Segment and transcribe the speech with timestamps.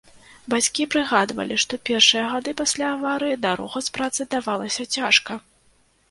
[0.51, 5.37] Бацькі прыгадвалі, што першыя гады пасля аварыі дарога з працы давалася цяжка.